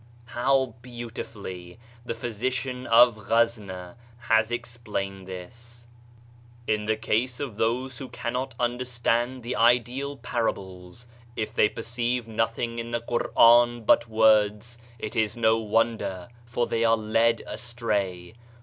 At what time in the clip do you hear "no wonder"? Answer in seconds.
15.39-16.29